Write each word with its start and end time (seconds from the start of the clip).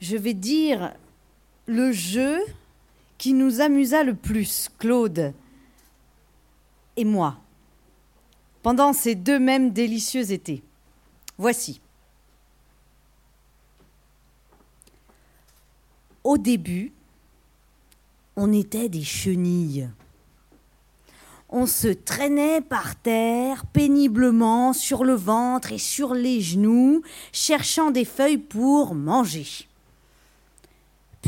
je 0.00 0.16
vais 0.16 0.34
dire 0.34 0.92
le 1.66 1.92
jeu 1.92 2.38
qui 3.18 3.32
nous 3.32 3.60
amusa 3.60 4.04
le 4.04 4.14
plus, 4.14 4.68
Claude 4.78 5.32
et 6.96 7.04
moi, 7.04 7.36
pendant 8.62 8.92
ces 8.92 9.14
deux 9.14 9.38
mêmes 9.38 9.70
délicieux 9.70 10.32
étés. 10.32 10.62
Voici. 11.36 11.80
Au 16.24 16.38
début, 16.38 16.92
on 18.36 18.52
était 18.52 18.88
des 18.88 19.04
chenilles. 19.04 19.88
On 21.48 21.66
se 21.66 21.88
traînait 21.88 22.60
par 22.60 22.96
terre 22.96 23.64
péniblement 23.66 24.72
sur 24.72 25.04
le 25.04 25.14
ventre 25.14 25.72
et 25.72 25.78
sur 25.78 26.12
les 26.14 26.40
genoux, 26.40 27.02
cherchant 27.32 27.90
des 27.90 28.04
feuilles 28.04 28.38
pour 28.38 28.94
manger. 28.94 29.67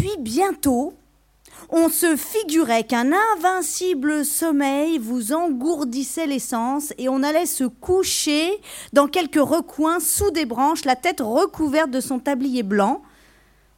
Puis 0.00 0.16
bientôt, 0.18 0.94
on 1.68 1.90
se 1.90 2.16
figurait 2.16 2.84
qu'un 2.84 3.12
invincible 3.34 4.24
sommeil 4.24 4.96
vous 4.96 5.34
engourdissait 5.34 6.26
l'essence 6.26 6.94
et 6.96 7.10
on 7.10 7.22
allait 7.22 7.44
se 7.44 7.64
coucher 7.64 8.62
dans 8.94 9.08
quelques 9.08 9.34
recoins 9.34 10.00
sous 10.00 10.30
des 10.30 10.46
branches, 10.46 10.86
la 10.86 10.96
tête 10.96 11.20
recouverte 11.20 11.90
de 11.90 12.00
son 12.00 12.18
tablier 12.18 12.62
blanc. 12.62 13.02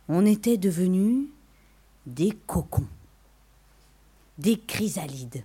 On 0.09 0.25
était 0.25 0.59
devenus 0.59 1.27
des 2.07 2.31
cocons, 2.47 2.87
des 4.39 4.61
chrysalides. 4.61 5.43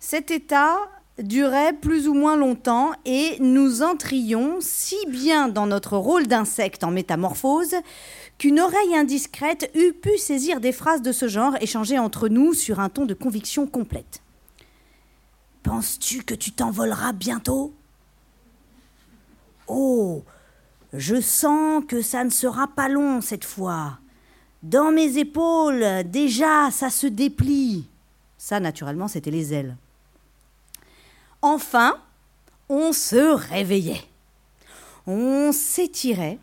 Cet 0.00 0.32
état 0.32 0.76
durait 1.18 1.72
plus 1.72 2.08
ou 2.08 2.14
moins 2.14 2.36
longtemps 2.36 2.92
et 3.04 3.36
nous 3.40 3.82
entrions 3.82 4.56
si 4.60 4.96
bien 5.08 5.48
dans 5.48 5.66
notre 5.66 5.96
rôle 5.96 6.26
d'insecte 6.26 6.84
en 6.84 6.90
métamorphose 6.90 7.74
qu'une 8.38 8.60
oreille 8.60 8.96
indiscrète 8.96 9.70
eût 9.74 9.92
pu 9.92 10.16
saisir 10.16 10.60
des 10.60 10.72
phrases 10.72 11.02
de 11.02 11.12
ce 11.12 11.28
genre 11.28 11.56
échangées 11.60 11.98
entre 11.98 12.28
nous 12.28 12.54
sur 12.54 12.80
un 12.80 12.88
ton 12.88 13.04
de 13.04 13.14
conviction 13.14 13.66
complète. 13.66 14.22
Penses-tu 15.62 16.22
que 16.22 16.34
tu 16.34 16.52
t'envoleras 16.52 17.12
bientôt? 17.12 17.74
Oh, 19.68 20.22
je 20.94 21.20
sens 21.20 21.84
que 21.86 22.00
ça 22.02 22.24
ne 22.24 22.30
sera 22.30 22.66
pas 22.68 22.88
long 22.88 23.20
cette 23.20 23.44
fois. 23.44 23.98
Dans 24.62 24.90
mes 24.90 25.18
épaules, 25.18 25.84
déjà, 26.06 26.70
ça 26.70 26.90
se 26.90 27.06
déplie. 27.06 27.86
Ça, 28.38 28.58
naturellement, 28.58 29.08
c'était 29.08 29.30
les 29.30 29.52
ailes. 29.52 29.76
Enfin, 31.42 31.98
on 32.68 32.92
se 32.92 33.34
réveillait. 33.34 34.04
On 35.06 35.52
s'étirait 35.52 36.38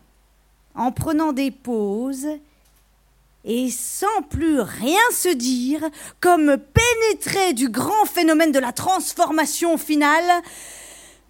en 0.74 0.92
prenant 0.92 1.32
des 1.32 1.50
pauses 1.50 2.28
et 3.44 3.70
sans 3.70 4.22
plus 4.28 4.60
rien 4.60 4.98
se 5.12 5.28
dire, 5.28 5.80
comme 6.20 6.58
pénétré 6.58 7.54
du 7.54 7.68
grand 7.68 8.04
phénomène 8.04 8.52
de 8.52 8.58
la 8.58 8.72
transformation 8.72 9.78
finale, 9.78 10.42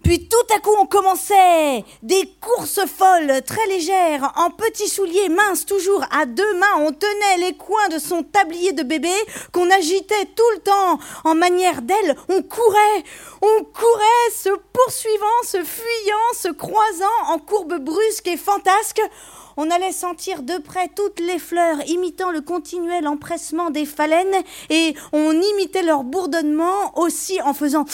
puis 0.03 0.27
tout 0.27 0.55
à 0.55 0.59
coup, 0.59 0.73
on 0.79 0.85
commençait 0.85 1.83
des 2.01 2.33
courses 2.41 2.85
folles, 2.85 3.41
très 3.45 3.67
légères, 3.67 4.31
en 4.37 4.49
petits 4.49 4.87
souliers 4.87 5.29
minces 5.29 5.65
toujours. 5.65 6.03
À 6.11 6.25
deux 6.25 6.53
mains, 6.57 6.77
on 6.77 6.91
tenait 6.91 7.47
les 7.47 7.53
coins 7.53 7.89
de 7.89 7.99
son 7.99 8.23
tablier 8.23 8.73
de 8.73 8.83
bébé 8.83 9.11
qu'on 9.51 9.69
agitait 9.69 10.25
tout 10.35 10.49
le 10.55 10.61
temps 10.61 10.99
en 11.25 11.35
manière 11.35 11.81
d'aile. 11.81 12.15
On 12.29 12.41
courait, 12.41 13.03
on 13.41 13.63
courait, 13.65 14.31
se 14.33 14.49
poursuivant, 14.73 15.25
se 15.43 15.63
fuyant, 15.63 16.33
se 16.33 16.49
croisant 16.49 17.05
en 17.27 17.37
courbes 17.37 17.79
brusques 17.79 18.27
et 18.27 18.37
fantasques. 18.37 19.01
On 19.57 19.69
allait 19.69 19.91
sentir 19.91 20.41
de 20.41 20.57
près 20.57 20.87
toutes 20.95 21.19
les 21.19 21.37
fleurs 21.37 21.85
imitant 21.87 22.31
le 22.31 22.39
continuel 22.39 23.07
empressement 23.07 23.71
des 23.71 23.85
phalènes 23.85 24.43
et 24.69 24.95
on 25.11 25.33
imitait 25.33 25.83
leur 25.83 26.03
bourdonnement 26.03 26.97
aussi 26.97 27.41
en 27.41 27.53
faisant 27.53 27.85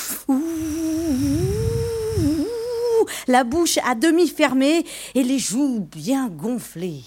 la 3.27 3.43
bouche 3.43 3.79
à 3.85 3.95
demi 3.95 4.27
fermée 4.27 4.85
et 5.13 5.23
les 5.23 5.39
joues 5.39 5.79
bien 5.79 6.29
gonflées. 6.29 7.03